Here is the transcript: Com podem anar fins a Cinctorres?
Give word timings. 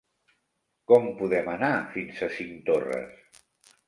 Com 0.91 1.03
podem 1.19 1.51
anar 1.53 1.69
fins 1.97 2.21
a 2.29 2.31
Cinctorres? 2.39 3.37